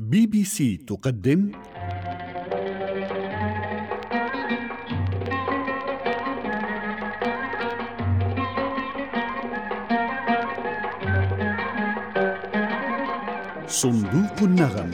[0.00, 1.50] بي بي سي تقدم.
[13.68, 14.90] صندوق النغم.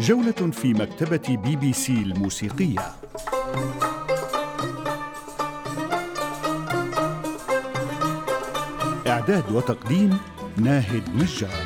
[0.00, 2.94] جولة في مكتبة بي بي سي الموسيقية.
[9.20, 10.18] إعداد وتقديم
[10.56, 11.64] ناهد نجار.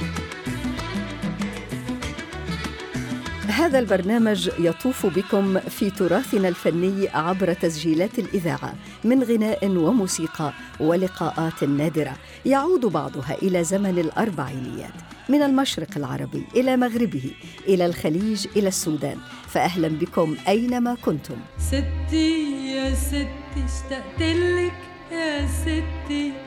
[3.49, 12.17] هذا البرنامج يطوف بكم في تراثنا الفني عبر تسجيلات الإذاعة من غناء وموسيقى ولقاءات نادرة.
[12.47, 14.95] يعود بعضها إلى زمن الأربعينيات
[15.29, 17.31] من المشرق العربي إلى مغربه
[17.69, 19.19] إلى الخليج إلى السودان.
[19.49, 21.37] فأهلا بكم أينما كنتم.
[21.59, 24.75] ستي يا ستي اشتقت لك
[25.13, 26.44] يا ستي.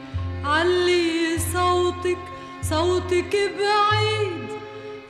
[0.48, 2.18] علي صوتك
[2.62, 4.48] صوتك بعيد.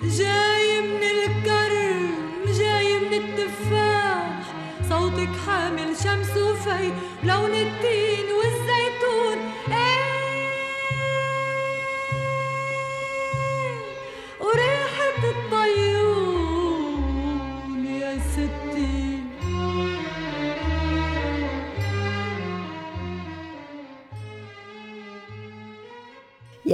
[0.01, 2.15] جاي من الكرم
[2.59, 4.41] جاي من التفاح.
[4.89, 6.91] صوتك حامل شمس وفي
[7.23, 9.39] لون التين والزيتون.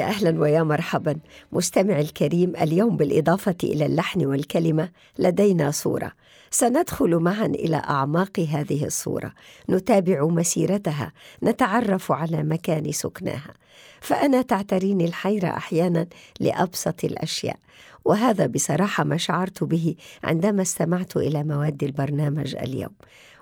[0.03, 1.15] يا أهلا ويا مرحبا.
[1.51, 6.11] مستمع الكريم اليوم بالإضافة إلى اللحن والكلمة لدينا صورة.
[6.51, 9.33] سندخل معا إلى أعماق هذه الصورة.
[9.69, 11.13] نتابع مسيرتها.
[11.43, 13.53] نتعرف على مكان سكناها.
[14.01, 16.07] فأنا تعتريني الحيرة أحيانا
[16.39, 17.57] لأبسط الأشياء.
[18.05, 22.95] وهذا بصراحة ما شعرت به عندما استمعت إلى مواد البرنامج اليوم.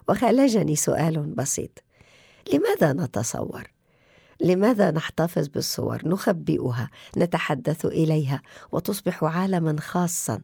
[0.09, 1.83] وخالجني سؤال بسيط.
[2.53, 3.63] لماذا نتصور؟
[4.43, 10.41] لماذا نحتفظ بالصور نخبئها نتحدث إليها وتصبح عالما خاصا؟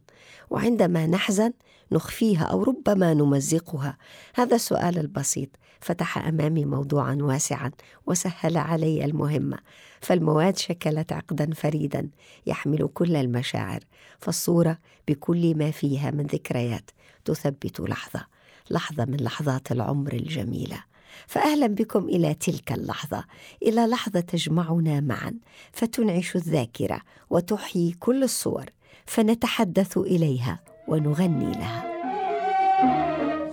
[0.50, 1.52] وعندما نحزن
[1.92, 3.96] نخفيها أو ربما نمزقها؟
[4.34, 5.48] هذا السؤال البسيط
[5.80, 7.70] فتح أمامي موضوعا واسعا
[8.06, 9.58] وسهل علي المهمة.
[10.00, 12.10] فالمواد شكلت عقدا فريدا
[12.46, 13.80] يحمل كل المشاعر.
[14.18, 14.78] فالصورة
[15.08, 16.90] بكل ما فيها من ذكريات
[17.24, 18.26] تثبت لحظة
[18.70, 20.87] لحظة من لحظات العمر الجميلة.
[21.26, 23.24] فاهلا بكم إلى تلك اللحظة.
[23.62, 25.34] إلى لحظة تجمعنا معا
[25.72, 28.64] فتنعش الذاكرة وتحيي كل الصور
[29.06, 31.84] فنتحدث إليها ونغني لها.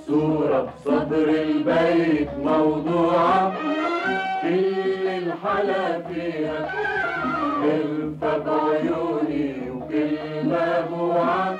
[0.07, 3.53] صورة بصدر البيت موضوعة
[4.41, 6.71] كل الحلا فيها
[7.61, 11.57] خلفة بعيوني وكل مبوعة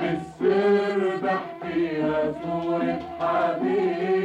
[0.00, 4.21] بالسر بحكيها صورة حبيبي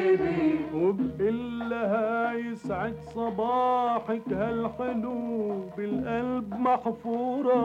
[0.98, 7.62] وبقول لها يسعد صباحك هالحلو بالقلب محفورة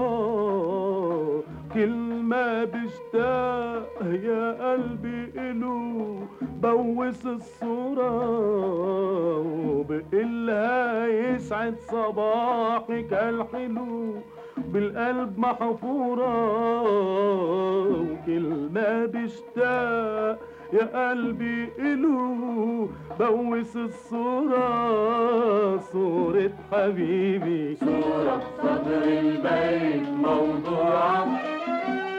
[1.75, 6.17] كل ما بشتاق يا قلبي إلو
[6.63, 8.53] بوس الصورة.
[10.47, 14.15] لها يسعد صباحك هالحلو
[14.57, 16.83] بالقلب محفورة
[17.91, 20.39] وكل ما بشتاق
[20.73, 22.89] يا قلبي إلو
[23.19, 24.69] بوس الصورة
[25.93, 27.77] صورة حبيبي.
[27.77, 31.27] صورة بصدر البيت موضوعة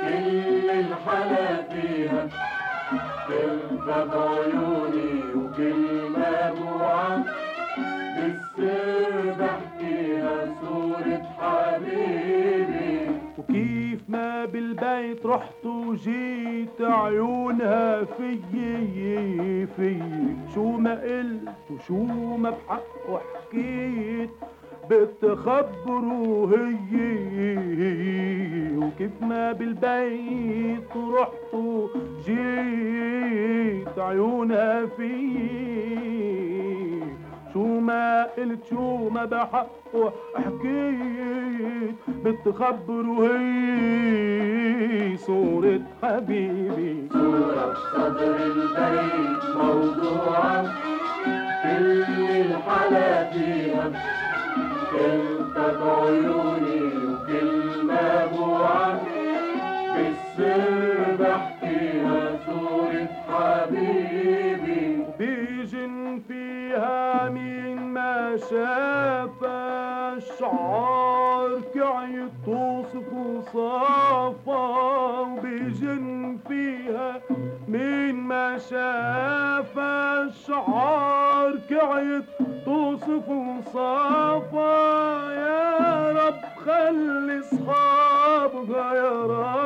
[0.01, 2.27] كل الحلا فيها
[3.27, 7.23] خلفة بعيوني وكل مبوعة
[8.15, 12.93] بالسر بحكيها صورة حبيبي.
[14.45, 20.35] بالبيت رحت وجيت عيونها فيي فيي.
[20.55, 22.03] شو ما قلت وشو
[22.37, 24.29] ما بحق وحكيت
[24.89, 26.73] بتخبروا هي
[28.77, 32.73] وكيف ما بالبيت رحت وجيت
[33.99, 35.63] عيونها فيي.
[37.53, 41.95] شو ما قلت شو ما بحق وحكيت
[42.25, 47.09] بتخبروا هي صورة حبيبي.
[47.13, 50.63] صورة بصدر البيت موضوعة
[51.63, 52.03] كل
[52.41, 53.91] الحلا فيها
[54.91, 59.01] خلفة بعيوني وكل مبوعة
[59.95, 64.52] بالسر بحكيها صورة حبيبي.
[66.73, 69.43] فيها مين ما شاف
[70.17, 74.61] الشعار كعي توصف وصافا
[75.19, 77.21] وبيجن فيها
[77.67, 82.21] مين ما شاف الشعار كعي
[82.65, 84.73] توصف وصافة.
[85.33, 89.62] يا رب خلي أصحابها يا ربي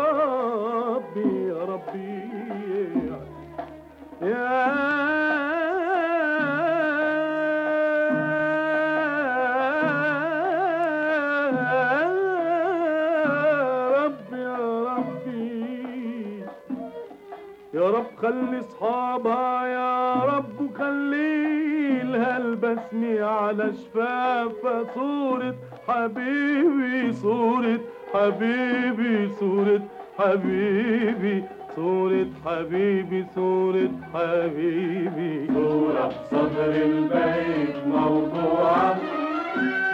[22.94, 25.56] البسمة على شفافها صورة
[25.88, 27.80] حبيبي صورة
[28.14, 29.82] حبيبي صورة
[30.20, 31.44] حبيبي
[31.76, 35.48] صورة حبيبي صورة حبيبي.
[35.54, 38.96] صورة بصدر البيت موضوعة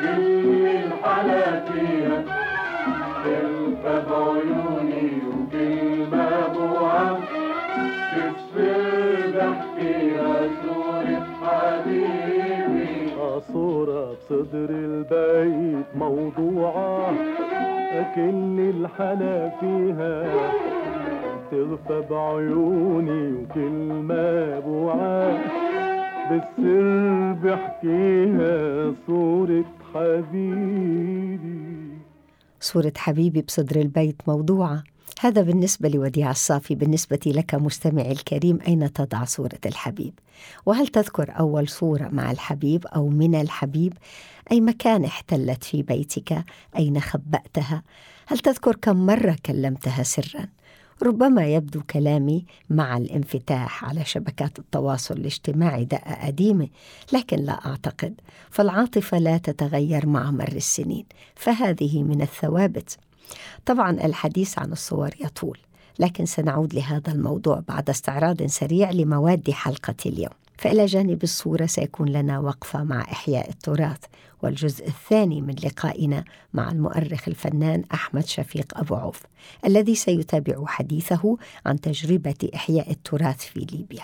[0.01, 2.23] كل الحلا فيها
[4.09, 7.19] بعيوني وكلمة بوعة
[8.13, 8.92] تكسر ضحكيها
[13.83, 17.11] صورة بصدر البيت موضوعة
[18.15, 20.15] كل الحلا فيها.
[21.51, 25.31] تغفى بعيوني وكلمة بوعة
[26.29, 31.89] بالسر بحكيها صورة حبيبي.
[32.59, 34.83] صورة حبيبي بصدر البيت موضوعة.
[35.23, 40.13] هذا بالنسبة لوديع الصافي بالنسبة لك مستمعي الكريم أين تضع صورة الحبيب؟
[40.65, 43.93] وهل تذكر أول صورة مع الحبيب أو من الحبيب؟
[44.51, 46.45] أي مكان احتلت في بيتك؟
[46.77, 47.83] أين خبأتها؟
[48.27, 50.47] هل تذكر كم مرة كلمتها سرا؟
[51.03, 56.67] ربما يبدو كلامي مع الانفتاح على شبكات التواصل الاجتماعي دقة قديمة
[57.13, 61.05] لكن لا أعتقد فالعاطفة لا تتغير مع مر السنين
[61.35, 62.97] فهذه من الثوابت.
[63.65, 65.57] طبعا الحديث عن الصور يطول
[65.99, 70.33] لكن سنعود لهذا الموضوع بعد استعراض سريع لمواد حلقة اليوم.
[70.57, 73.99] فإلى جانب الصورة سيكون لنا وقفة مع إحياء التراث
[74.43, 76.23] والجزء الثاني من لقائنا
[76.53, 79.21] مع المؤرخ الفنان أحمد شفيق أبو عوف
[79.65, 84.03] الذي سيتابع حديثه عن تجربة إحياء التراث في ليبيا.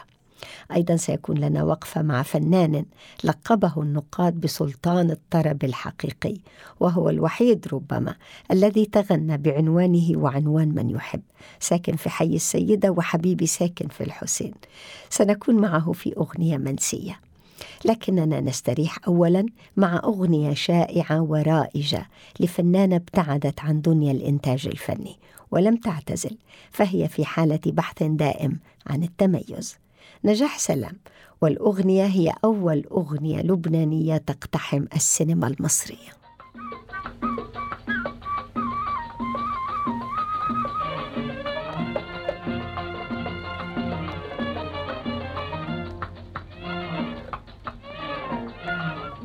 [0.76, 2.86] أيضا سيكون لنا وقفة مع فنان
[3.24, 6.38] لقبه النقاد بسلطان الطرب الحقيقي
[6.80, 8.16] وهو الوحيد ربما
[8.52, 11.22] الذي تغنى بعنوانه وعنوان من يحب
[11.60, 14.54] ساكن في حي السيدة وحبيبي ساكن في الحسين.
[15.10, 17.20] سنكون معه في أغنية منسية.
[17.86, 19.46] لكننا نستريح اولا
[19.78, 22.08] مع أغنية شائعة ورائجة
[22.40, 25.16] لفنانة ابتعدت عن دنيا الإنتاج الفني
[25.52, 26.38] ولم تعتزل
[26.72, 29.78] فهي في حالة بحث دائم عن التميز.
[30.24, 30.98] نجاح سلام.
[31.42, 36.20] والأغنية هي أول أغنية لبنانية تقتحم السينما المصرية.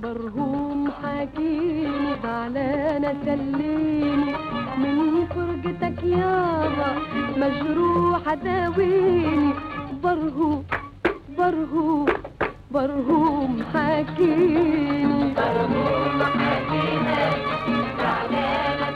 [0.02, 4.32] برهوم حكيني زعلانة سليني
[4.78, 6.98] من فرقتك يابا
[7.36, 9.52] مجروحة داويني.
[10.02, 10.64] برهوم
[11.44, 12.06] برهوم
[12.70, 17.22] برهوم حكيني برهوم حكيني
[17.98, 18.88] زعلانة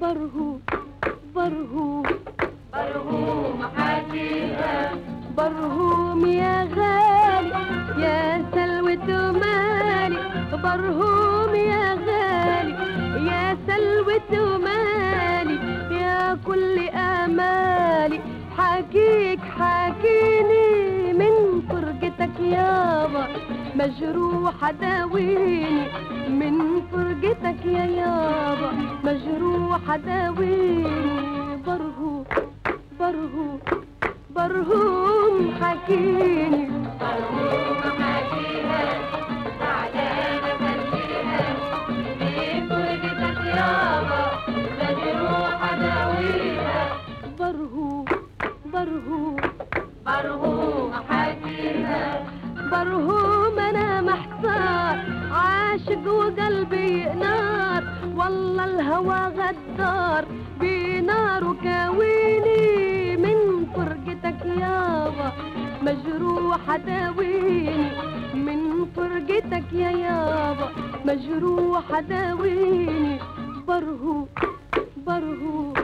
[0.00, 0.60] برهوم
[1.36, 2.02] برهوم
[2.72, 3.62] برهوم
[5.36, 7.52] برهوم يا غالي
[8.02, 10.18] يا سلوة مالي
[10.62, 11.21] برهوم
[20.02, 23.26] حكيني من فرقتك يابا
[23.74, 25.86] مجروحة داويني.
[26.28, 28.70] من فرقتك يا يابا
[29.04, 31.56] مجروحة داويني.
[31.66, 32.24] برهوم
[33.00, 33.58] برهوم
[34.36, 36.68] برهوم حكيني.
[37.00, 38.01] برهوم
[50.22, 52.22] برهوم حكيها
[52.70, 54.96] برهوم أنا محتار
[55.32, 57.84] عاشق وقلبي نار.
[58.16, 60.24] والله الهوى غدار
[60.60, 65.32] بنار كاويني من فرقتك يابا
[65.82, 67.90] مجروحة داويني
[68.34, 70.68] من فرقتك يا يابا
[71.04, 73.18] مجروحة داويني
[73.68, 74.28] برهوم
[75.06, 75.74] برهوم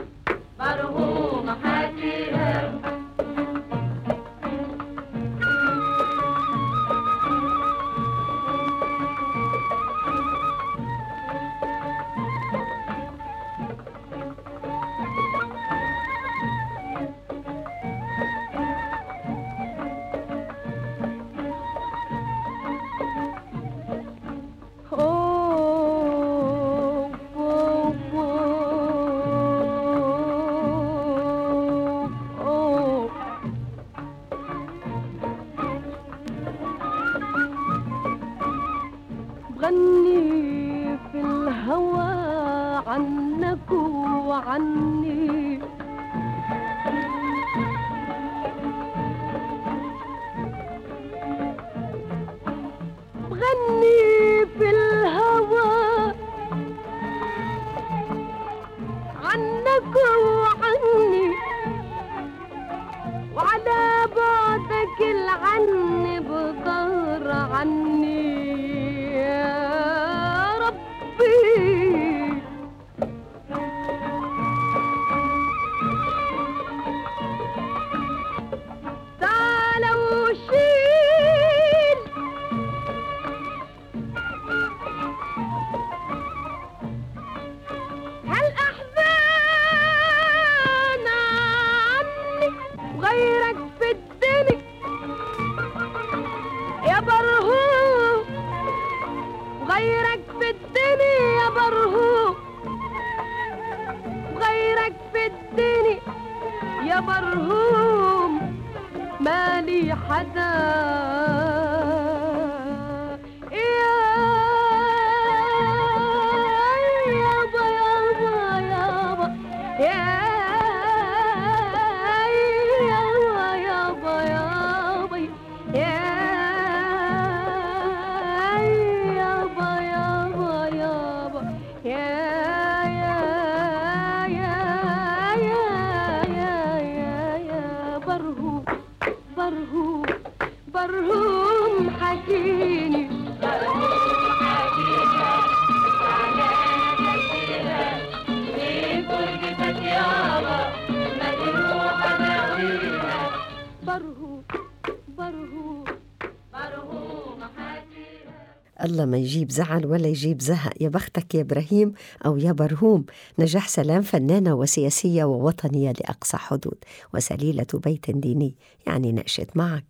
[159.29, 160.73] يجيب زعل ولا يجيب زهق.
[160.81, 161.93] يا بختك يا إبراهيم
[162.25, 163.05] أو يا برهوم.
[163.39, 166.77] نجاح سلام فنانة وسياسية ووطنية لأقصى حدود
[167.13, 168.55] وسليلة بيت ديني.
[168.87, 169.85] يعني نأشد معك.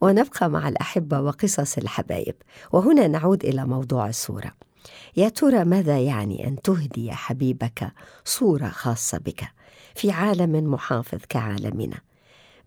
[0.00, 2.34] ونبقى مع الأحبة وقصص الحبايب.
[2.72, 4.52] وهنا نعود إلى موضوع الصورة.
[5.16, 7.92] يا ترى ماذا يعني أن تهدي حبيبك
[8.24, 9.44] صورة خاصة بك
[9.94, 11.98] في عالم محافظ كعالمنا؟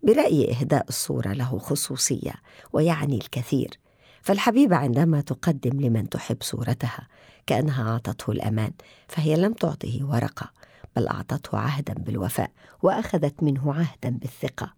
[0.02, 2.34] برأيي إهداء الصورة له خصوصية
[2.72, 3.78] ويعني الكثير.
[4.26, 7.08] فالحبيبة عندما تقدم لمن تحب صورتها
[7.46, 8.70] كأنها أعطته الأمان
[9.08, 10.50] فهي لم تعطه ورقة
[10.96, 12.50] بل أعطته عهدا بالوفاء
[12.82, 14.72] وأخذت منه عهدا بالثقة.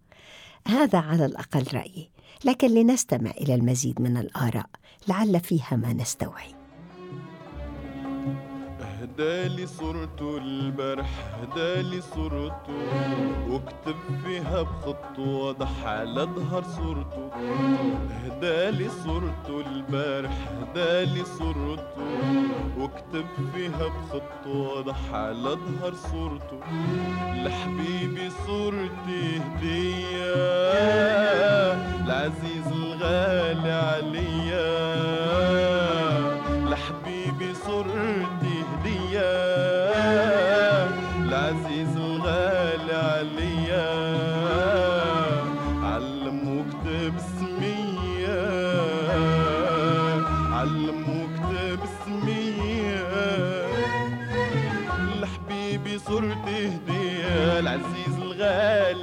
[0.67, 2.09] هذا على الأقل رأيي
[2.45, 4.69] لكن لنستمع إلى المزيد من الآراء
[5.07, 6.58] لعل فيها ما نستوعي
[9.19, 11.09] هدالي صورته البارح
[11.41, 12.73] هدالي صورته
[13.49, 13.95] واكتب
[14.25, 17.31] فيها بخط واضح على ظهر صورته.
[18.25, 22.03] هدالي صورته البارح هدالي صورته
[22.77, 26.59] واكتب فيها بخط واضح على ظهر صورته.
[27.43, 30.35] لحبيبي صورتي هدية
[32.05, 35.18] العزيز الغالي عليا.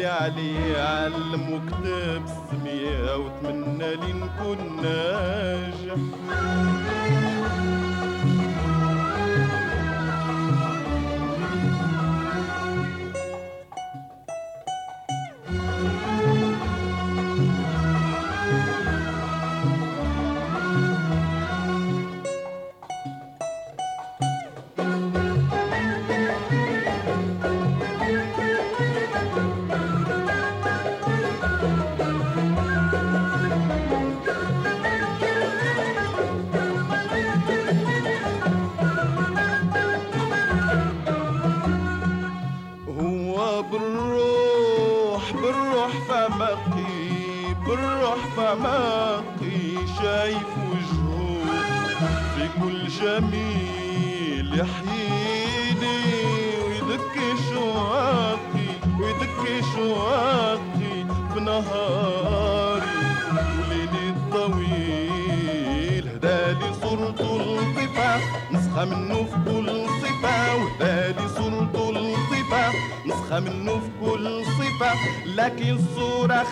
[0.07, 5.97] عليه علم وكتب سمية واتمنى لي نكون ناجح.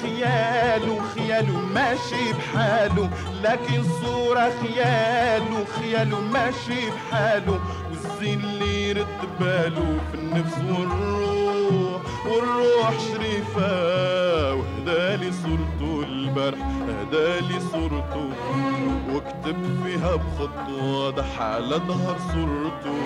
[0.04, 3.10] خياله خياله ماشي بحاله.
[3.44, 7.60] لكن الصورة خياله خياله ماشي بحاله.
[7.90, 14.54] والزين اللي يرد باله في النفس والروح والروح شريفة.
[14.54, 16.58] وهدالي صورته البرح
[17.00, 18.30] هدالي صورته.
[19.12, 22.96] واكتب فيها بخط واضح على ظهر صورته.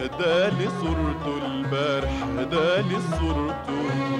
[0.00, 4.13] هدالي صورته البارح هدالي صورته.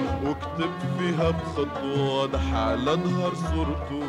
[0.55, 4.03] واكتب فيها بخط واضح على ظهر صورته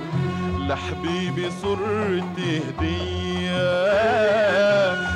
[0.69, 3.67] لحبيبي صورتي هدية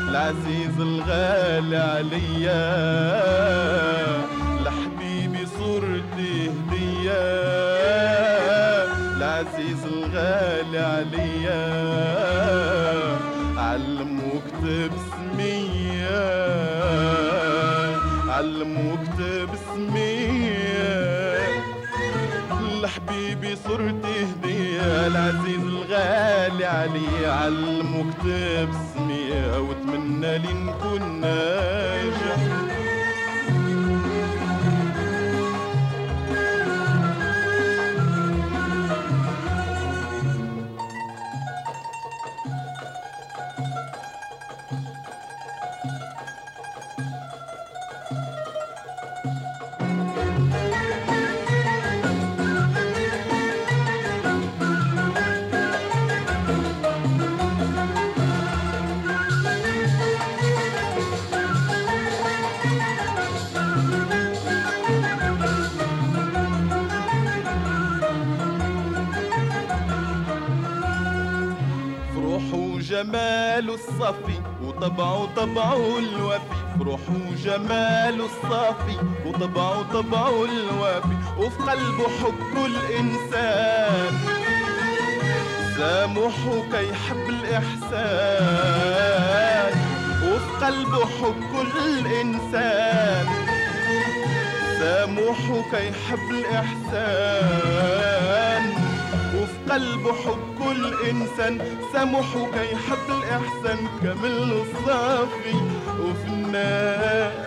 [0.09, 2.63] العزيز الغالي عليا.
[4.65, 7.23] لحبيبي صورتي هدية
[9.17, 11.30] العزيز الغالي عليا.
[25.07, 32.37] العزيز الغالي علي علم واكتب سمية واتمنى لي نكون ناجح
[74.81, 76.41] وطبعه طبعه الوفي
[76.79, 77.13] فروحه
[77.45, 78.97] جماله الصافي.
[79.27, 84.13] وطبعه طبعه الوفي وفي قلبه حب كل إنسان
[85.77, 88.55] سامحه كي يحب الإحسان.
[90.25, 93.27] وفي قلبه حب كل إنسان
[94.79, 97.85] سامحه كي يحب الإحسان.
[99.37, 101.55] وفي قلبه حب كل إنسان
[101.93, 105.55] سامحه كي يحب الإحسان كامل الصافي
[106.01, 107.43] وفنان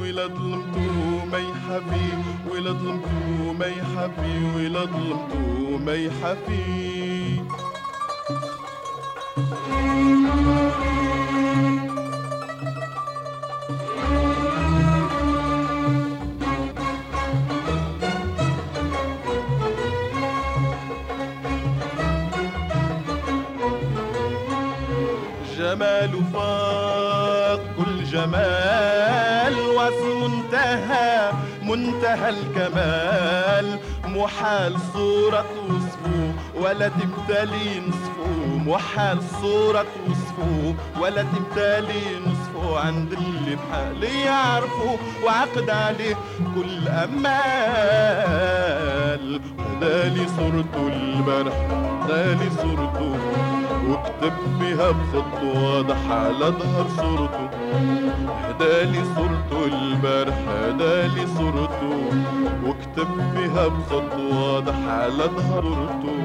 [0.00, 2.10] ولا ظلمته ما يحبي
[2.50, 7.42] ولا ظلمته ما يحبي ولا ظلمته ما يحبي
[25.68, 33.78] جماله فاق كل جمال وصل منتهى منتهى الكمال.
[34.04, 44.20] محال صورة توصفه ولا تمتلي نصفه محال صورة توصفه ولا تمتلي نصفه عند اللي بحالي
[44.20, 46.14] يعرفه وعقد عليه
[46.54, 47.28] كل أمال.
[49.58, 51.54] هدالي صورته البارح
[52.04, 53.16] هدالي صورته
[54.22, 57.50] واكتب بها بخط واضح على ظهر صورته.
[58.48, 62.10] هدالي صورته البارح هدالي صورته.
[62.64, 66.16] واكتب بها بخط واضح على ظهر صورته.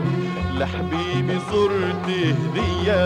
[0.58, 3.04] لحبيبي صورتي هدية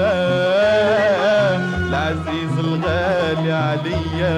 [1.87, 4.37] العزيز الغالي عليا.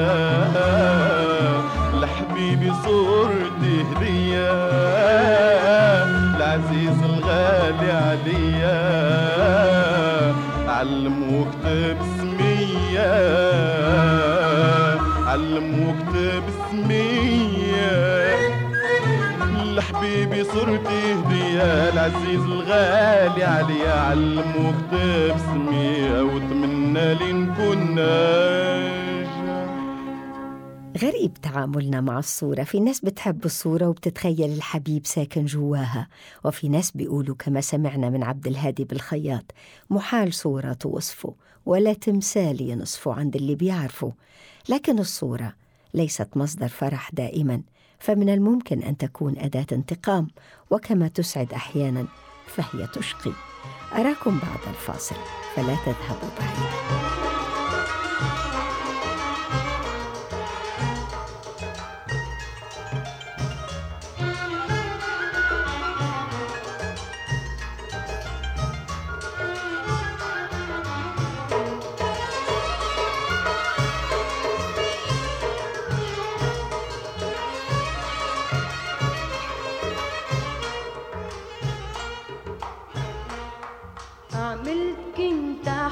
[1.93, 4.51] لحبيبي صورتي هدية
[6.35, 9.09] العزيز الغالي عليا.
[10.79, 13.11] علم واكتب سمية
[15.27, 18.31] علم واكتب سمية
[19.75, 27.95] لحبيبي صرتي هدية العزيز الغالي عليا علم واكتب سمية واتمنى لي نكون
[31.01, 32.63] غريب تعاملنا مع الصورة.
[32.63, 36.07] في ناس بتحب الصورة وبتتخيل الحبيب ساكن جواها
[36.45, 39.45] وفي ناس بيقولوا كما سمعنا من عبد الهادي بالخياط
[39.89, 41.33] محال صورة توصفه
[41.65, 44.13] ولا تمثال ينصفه عند اللي بيعرفه.
[44.69, 45.53] لكن الصورة
[45.93, 47.61] ليست مصدر فرح دائما
[47.99, 50.27] فمن الممكن أن تكون أداة انتقام
[50.71, 52.07] وكما تسعد أحيانا
[52.47, 53.31] فهي تشقي.
[53.93, 55.15] أراكم بعد الفاصل
[55.55, 57.08] فلا تذهبوا بعيدا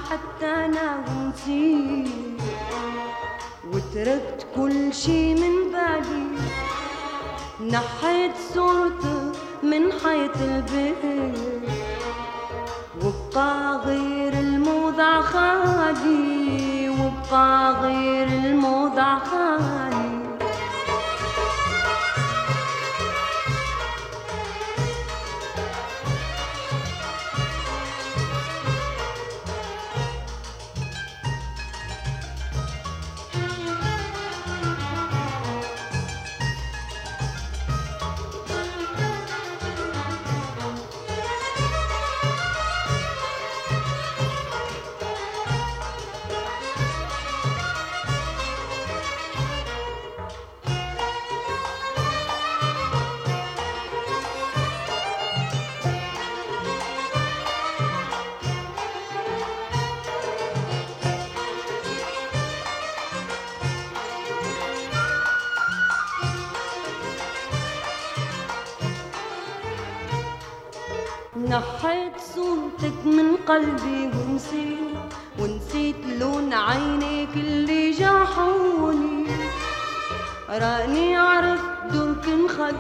[0.10, 1.04] حتى أنا
[3.74, 6.28] وتركت كل شي من بالي
[7.72, 11.38] نحيت صورتك من حيط البيت.
[13.04, 19.97] وبقى غير الموضع خالي وبقى غير الموضع خالي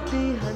[0.10, 0.46] behind.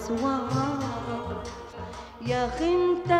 [0.00, 0.48] لسوار
[2.26, 3.19] يا أخي انت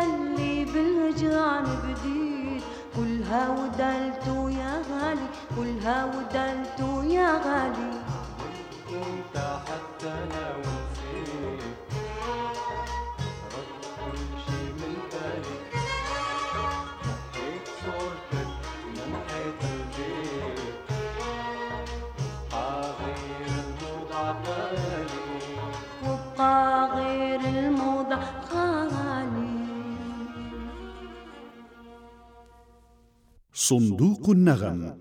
[33.63, 34.93] صندوق النغم.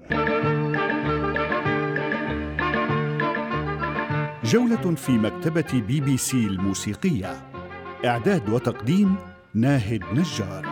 [4.44, 7.50] جولة في مكتبة بي بي سي الموسيقية.
[8.04, 9.16] إعداد وتقديم
[9.54, 10.69] ناهد نجار.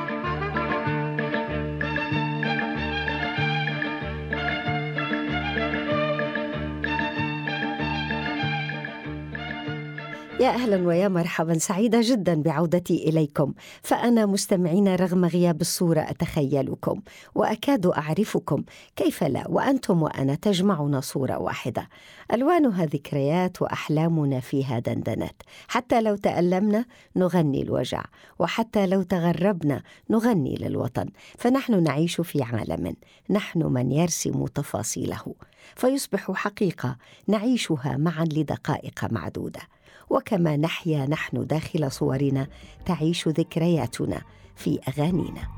[10.40, 11.59] يا أهلا ويا مرحبا.
[11.59, 13.53] سعيدة جدا بعودتي إليكم.
[13.83, 17.01] فأنا مستمعين رغم غياب الصورة أتخيلكم
[17.35, 18.64] وأكاد أعرفكم
[18.96, 21.88] كيف لا وأنتم وأنا تجمعنا صورة واحدة.
[22.33, 26.85] الوانها ذكريات وأحلامنا فيها دندنات حتى لو تألمنا
[27.16, 28.05] نغني الوجع
[28.38, 31.09] وحتى لو تغربنا نغني للوطن.
[31.38, 32.96] فنحن نعيش في عالم
[33.31, 35.35] نحن من يرسم تفاصيله.
[35.77, 36.96] فيصبح حقيقة
[37.27, 39.61] نعيشها معا لدقائق معدودة.
[40.11, 42.47] وكما نحيا نحن داخل صورنا
[42.87, 44.23] تعيش ذكرياتنا
[44.57, 45.49] في أغانينا.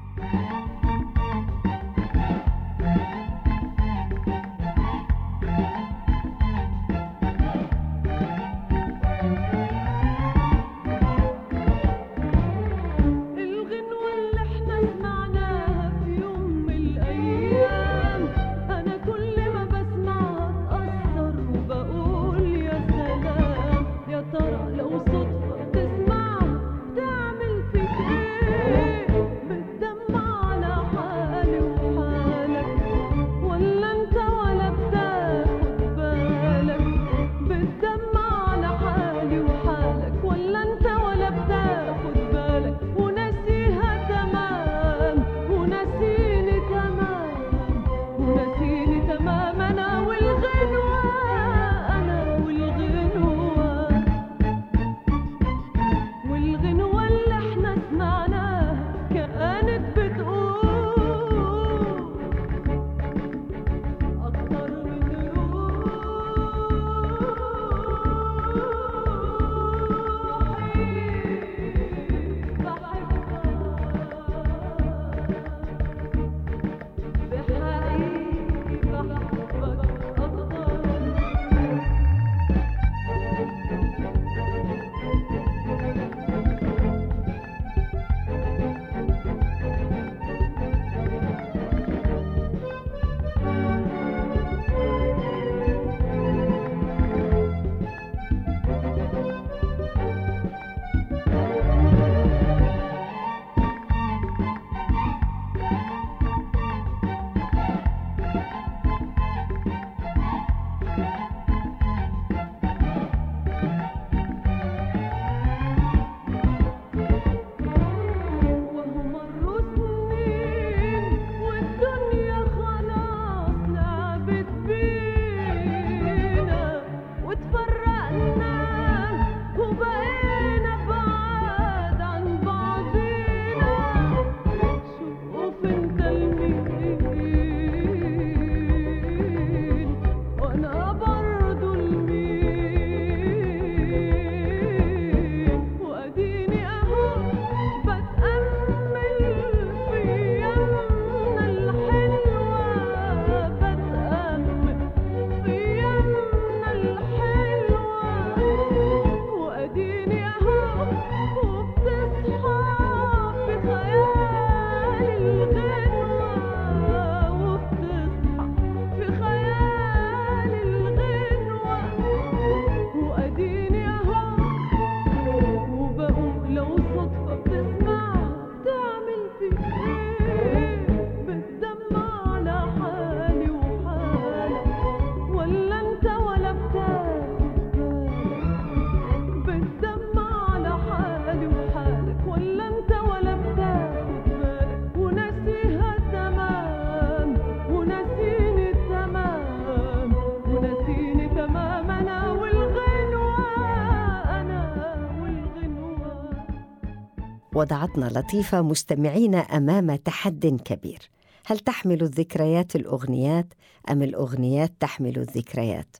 [207.97, 211.11] وضعتنا لطيفة مستمعين أمام تحد كبير
[211.47, 213.47] هل تحمل الذكريات الأغنيات
[213.91, 215.97] أم الأغنيات تحمل الذكريات؟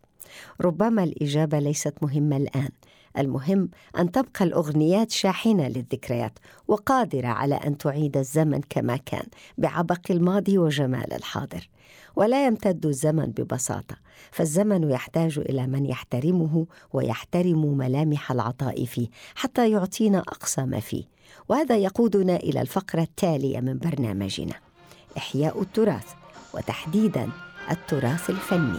[0.61, 2.69] ربما الإجابة ليست مهمة الآن
[3.19, 3.69] المهم
[3.99, 9.27] أن تبقى الأغنيات شاحنة للذكريات وقادرة على أن تعيد الزمن كما كان
[9.59, 11.69] بعبق الماضي وجمال الحاضر.
[12.17, 13.97] ولا يمتد الزمن ببساطة
[14.31, 21.05] فالزمن يحتاج إلى من يحترمه ويحترم ملامح العطاء فيه حتى يعطينا أقصى ما فيه.
[21.49, 24.55] وهذا يقودنا إلى الفقرة التالية من برنامجنا
[25.17, 26.07] إحياء التراث
[26.55, 27.31] وتحديدا
[27.71, 28.79] التراث الفني.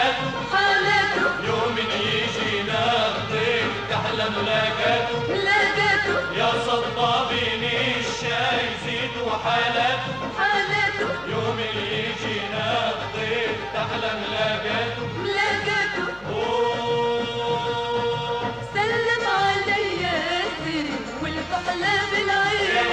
[9.31, 20.87] زيدوا حالته حالته يوم يجينا الضيف تحلم لقاته لقته أوه سلم علي ياسين
[21.23, 22.85] والفحلة بالعين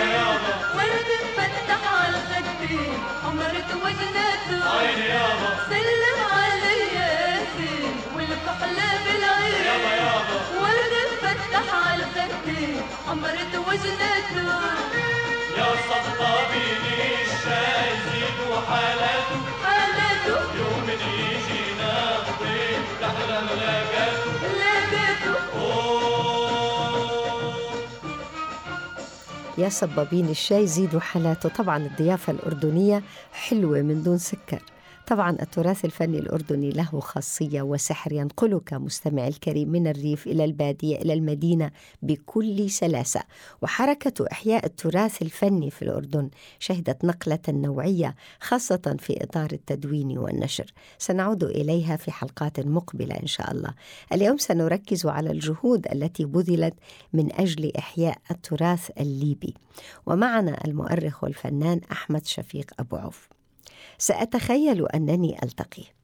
[0.77, 5.51] ورد مفتح على الخدين عمرت وجناته عيني يابا.
[5.70, 9.66] سلم علي ياسين والفحلة بالعين
[10.62, 14.48] ورد مفتح على الخدين عمرت وجناته
[15.88, 16.85] يا صبابين
[17.24, 25.35] الشاي زيدوا حالته حالته يوم يجينا الضيف تحلم لقاته لقيته
[29.59, 34.62] يا صبابين الشاي زيدوا حالاته طبعا الضيافة الأردنية حلوة من دون سكر.
[35.09, 41.12] طبعا التراث الفني الأردني له خاصية وسحر ينقلك مستمع الكريم من الريف إلى البادية إلى
[41.12, 41.71] المدينة
[42.03, 43.21] بكل سلاسة.
[43.62, 50.73] وحركة إحياء التراث الفني في الأردن شهدت نقلة نوعية خاصة في إطار التدوين والنشر.
[50.99, 53.75] سنعود إليها في حلقات مقبلة إن شاء الله.
[54.12, 56.75] اليوم سنركز على الجهود التي بذلت
[57.12, 59.55] من أجل إحياء التراث الليبي.
[60.07, 63.38] ومعنا المؤرخ والفنان أحمد شفيق أبو عوف.
[63.99, 65.99] سأتخيل أنني ألتقيه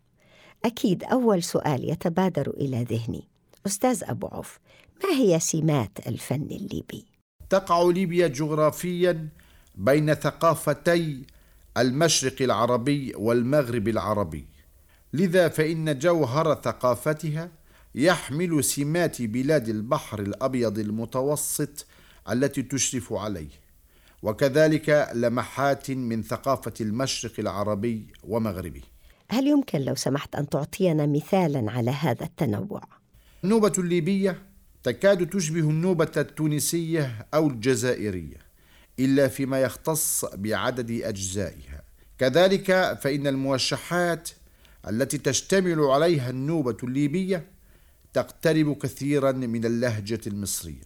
[0.64, 3.28] أكيد أول سؤال يتبادر إلى ذهني.
[3.66, 4.58] أستاذ أبو عوف
[5.04, 7.04] ما هي سمات الفن الليبي؟
[7.50, 9.28] تقع ليبيا جغرافيا
[9.74, 11.22] بين ثقافتي
[11.76, 14.46] المشرق العربي والمغرب العربي.
[15.12, 17.50] لذا فإن جوهر ثقافتها
[17.94, 21.86] يحمل سمات بلاد البحر الأبيض المتوسط
[22.30, 23.63] التي تشرف عليه.
[24.24, 28.82] وكذلك لمحات من ثقافة المشرق العربي ومغربه
[29.30, 32.80] هل يمكن لو سمحت أن تعطينا مثالا على هذا التنوع؟
[33.44, 34.42] النوبة الليبية
[34.82, 38.36] تكاد تشبه النوبة التونسية أو الجزائرية
[38.98, 41.82] إلا فيما يختص بعدد أجزائها.
[42.18, 44.30] كذلك فإن الموشحات
[44.88, 47.46] التي تشتمل عليها النوبة الليبية
[48.12, 50.82] تقترب كثيرا من اللهجة المصرية.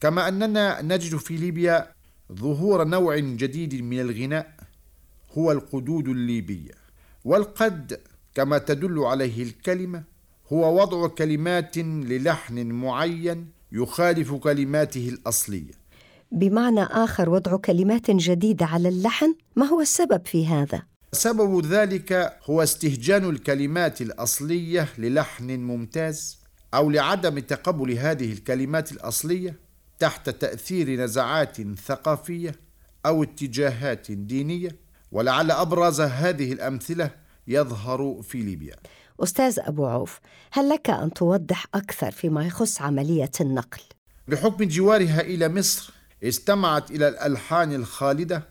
[0.00, 1.93] كما أننا نجد في ليبيا
[2.32, 4.54] ظهور نوع جديد من الغناء
[5.38, 6.70] هو القدود الليبية.
[7.24, 8.00] والقد
[8.34, 10.02] كما تدل عليه الكلمة
[10.52, 15.72] هو وضع كلمات للحن معين يخالف كلماته الأصلية.
[16.32, 20.82] بمعنى آخر وضع كلمات جديدة على اللحن؟ ما هو السبب في هذا؟
[21.12, 26.38] سبب ذلك هو استهجان الكلمات الأصلية للحن ممتاز
[26.74, 29.63] أو لعدم تقبل هذه الكلمات الأصلية
[29.98, 32.54] تحت تأثير نزعات ثقافية
[33.06, 34.76] أو اتجاهات دينية
[35.12, 37.10] ولعل أبرز هذه الأمثلة
[37.48, 38.76] يظهر في ليبيا
[39.20, 40.20] أستاذ أبو عوف
[40.52, 43.82] هل لك أن توضح أكثر فيما يخص عملية النقل؟
[44.28, 48.42] بحكم جوارها إلى مصر استمعت إلى الألحان الخالدة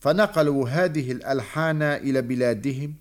[0.00, 2.94] فنقلوا هذه الألحان إلى بلادهم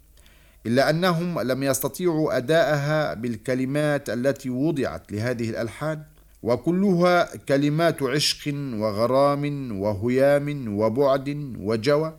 [0.66, 6.04] إلا أنهم لم يستطيعوا أداءها بالكلمات التي وضعت لهذه الألحان
[6.44, 12.18] وكلها كلمات عشق وغرام وهيام وبعد وجوى.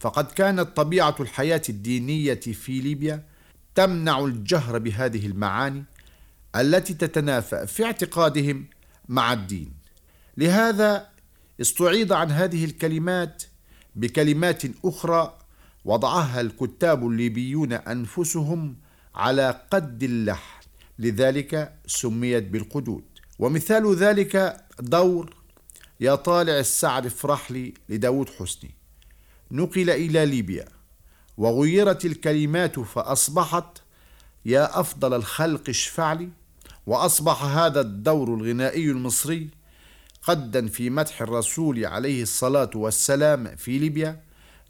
[0.00, 3.24] فقد كانت طبيعة الحياة الدينية في ليبيا
[3.74, 5.84] تمنع الجهر بهذه المعاني
[6.56, 8.66] التي تتنافى في اعتقادهم
[9.08, 9.72] مع الدين.
[10.36, 11.06] لهذا
[11.60, 13.42] استعيض عن هذه الكلمات
[13.96, 15.38] بكلمات أخرى
[15.84, 18.76] وضعها الكتاب الليبيون أنفسهم
[19.14, 20.64] على قد اللحن.
[20.98, 23.04] لذلك سميت بالقدود.
[23.38, 25.34] ومثال ذلك دور
[26.00, 28.74] يا طالع السعد افرح لي لداود حسني.
[29.50, 30.68] نقل إلى ليبيا
[31.36, 33.78] وغيرت الكلمات فأصبحت
[34.44, 36.28] يا أفضل الخلق اشفع لي
[36.86, 39.48] وأصبح هذا الدور الغنائي المصري
[40.22, 44.20] قدا في مدح الرسول عليه الصلاة والسلام في ليبيا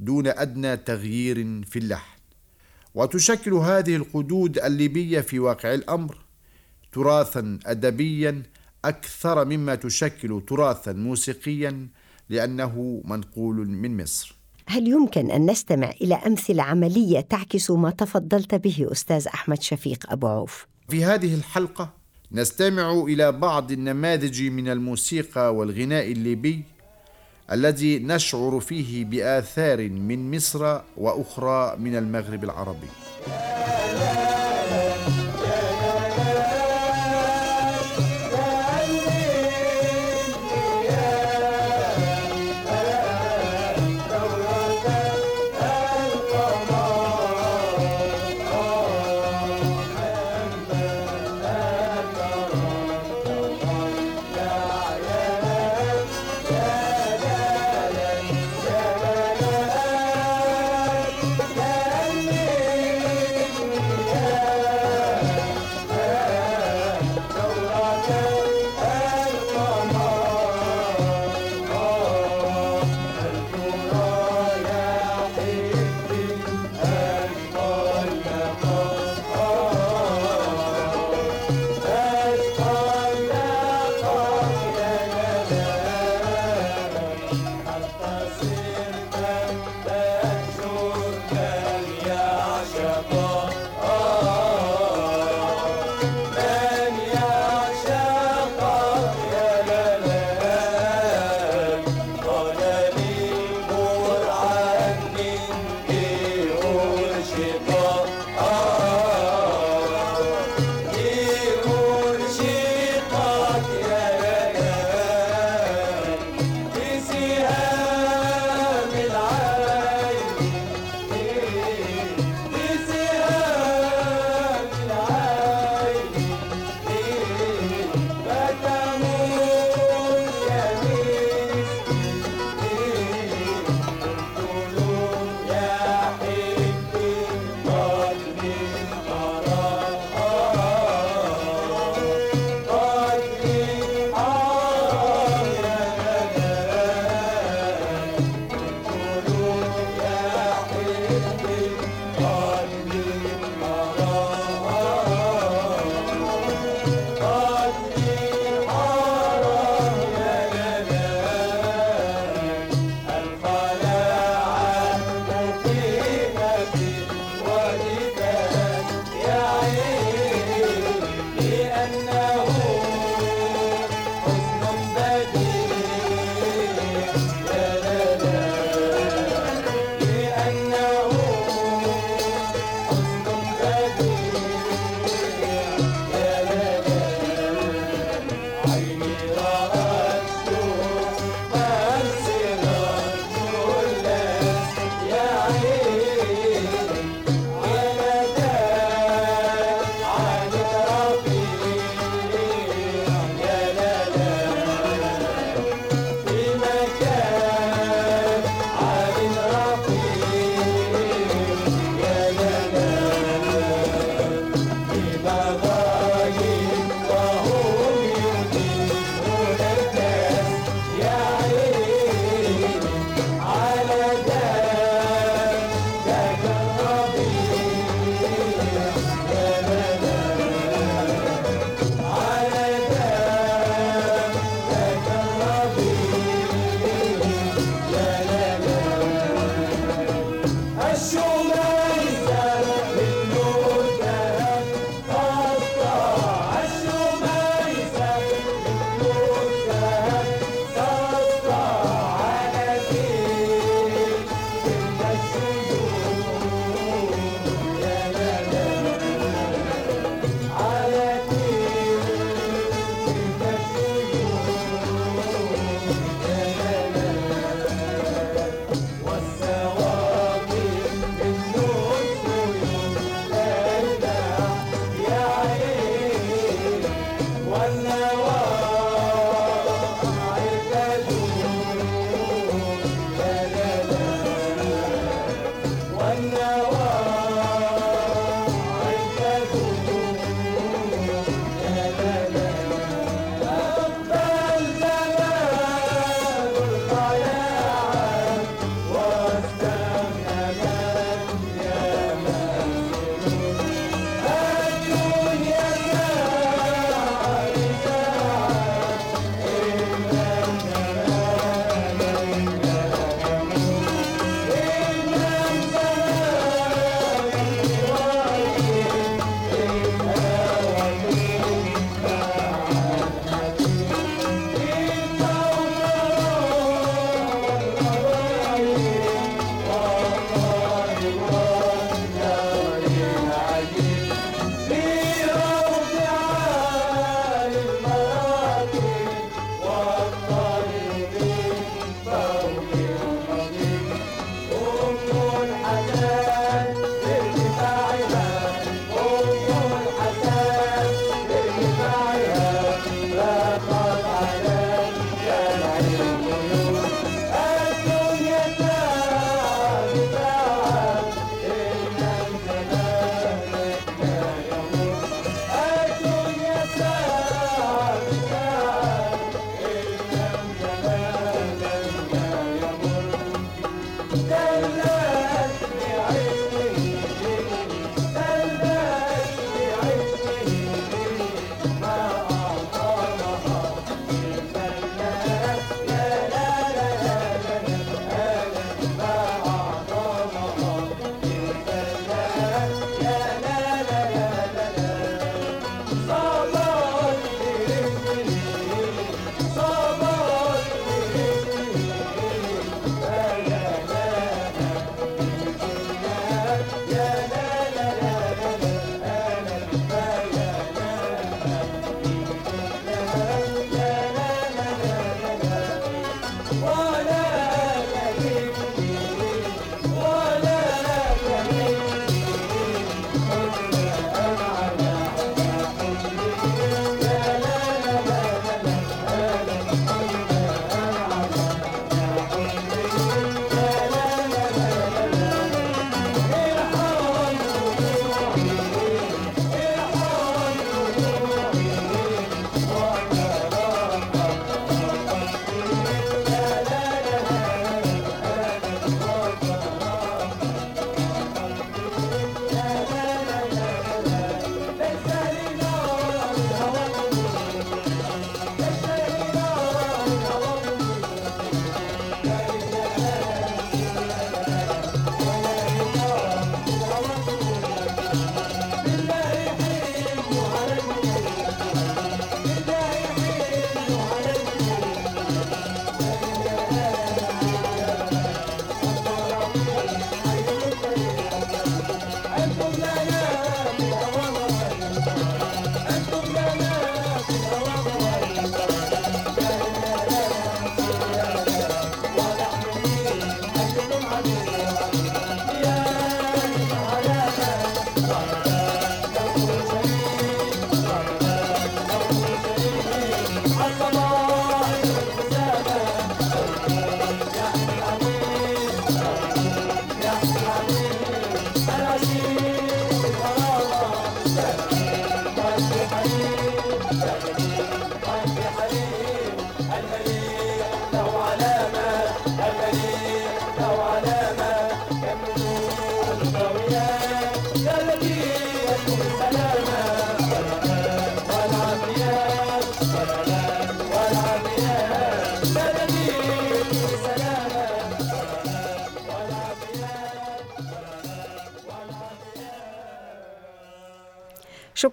[0.00, 2.18] دون أدنى تغيير في اللحن.
[2.94, 6.23] وتشكل هذه القدود الليبية في واقع الأمر
[6.94, 8.42] تراثا أدبيا
[8.84, 11.88] أكثر مما تشكل تراثا موسيقيا
[12.28, 18.88] لأنه منقول من مصر هل يمكن أن نستمع إلى أمثلة عملية تعكس ما تفضلت به
[18.92, 21.90] أستاذ أحمد شفيق أبو عوف؟ في هذه الحلقة
[22.32, 26.62] نستمع إلى بعض النماذج من الموسيقى والغناء الليبي
[27.52, 32.88] الذي نشعر فيه بآثار من مصر وأخرى من المغرب العربي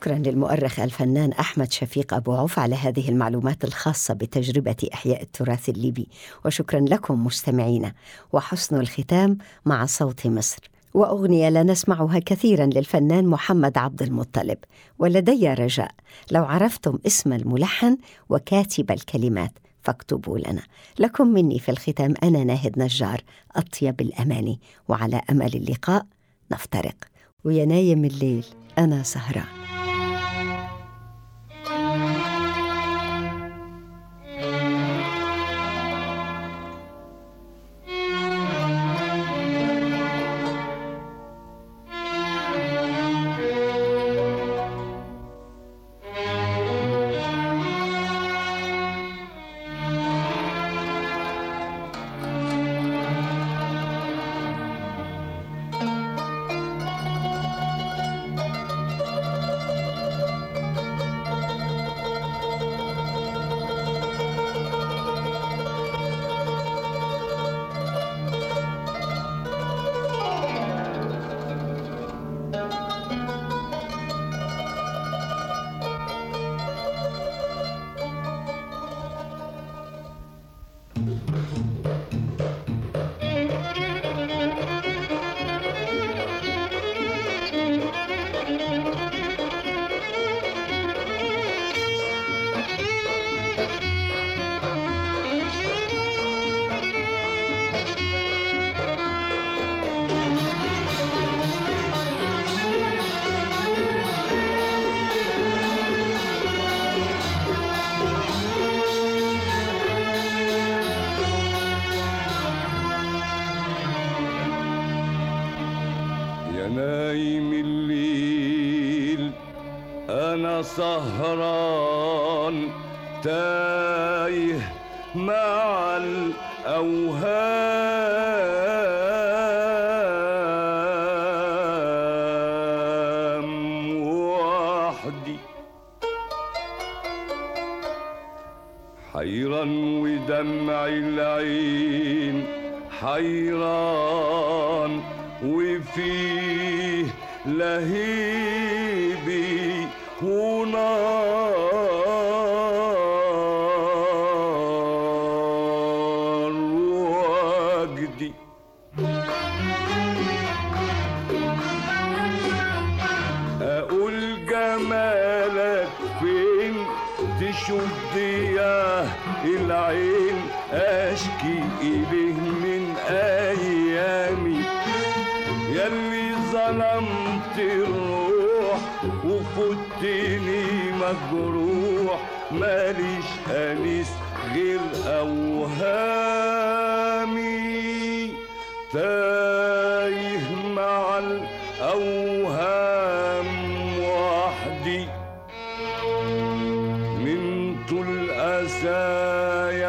[0.01, 6.07] شكرا للمؤرخ الفنان أحمد شفيق أبو عوف على هذه المعلومات الخاصة بتجربة إحياء التراث الليبي.
[6.45, 7.93] وشكرا لكم مستمعينا.
[8.33, 10.69] وحسن الختام مع صوت مصر.
[10.93, 14.57] وأغنية لا نسمعها كثيرا للفنان محمد عبد المطلب.
[14.99, 15.91] ولدي رجاء.
[16.31, 17.97] لو عرفتم اسم الملحن
[18.29, 20.63] وكاتب الكلمات فاكتبوا لنا.
[20.99, 23.21] لكم مني في الختام أنا ناهد نجار.
[23.55, 26.05] أطيب الاماني وعلى أمل اللقاء
[26.51, 26.97] نفترق.
[27.43, 28.45] ويا نايم الليل
[28.77, 29.80] أنا سهران.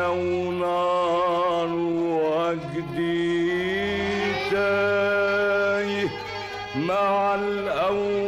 [0.08, 1.72] ونار
[2.22, 3.52] وجدي
[6.76, 8.21] مع الأوهام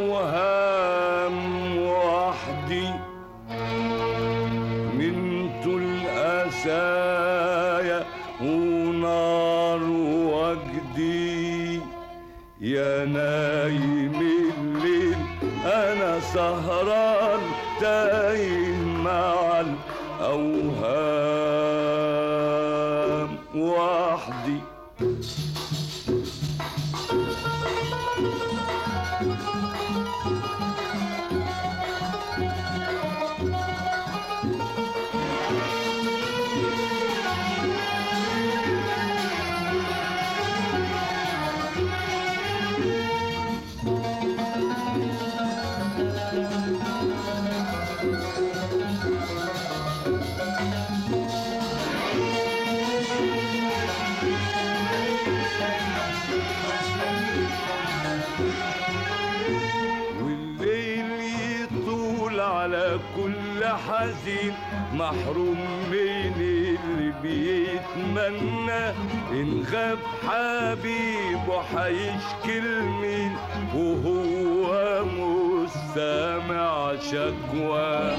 [69.35, 73.31] إن غاب حبيبه هيشكي لمين
[73.75, 78.15] وهو مستمع شكوى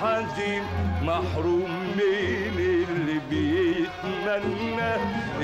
[0.00, 0.62] حزين
[1.02, 4.94] محروم من اللي بيتمنى.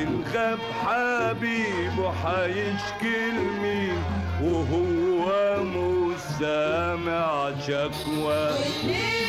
[0.02, 3.98] إن غاب حبيبه هيشكي لمين
[4.42, 8.48] وهو مش سامع شكوى
[8.84, 9.23] طيب،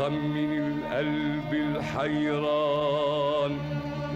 [0.00, 3.52] اطمن القلب الحيران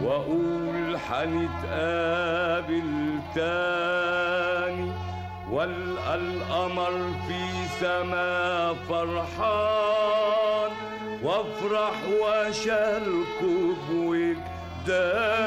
[0.02, 2.88] وأقول حنتقابل
[3.34, 4.90] تاني
[5.50, 6.94] والقى القمر
[7.28, 7.42] في
[7.80, 10.70] سما فرحان
[11.22, 15.44] وافرح وأشاركه بوجدان.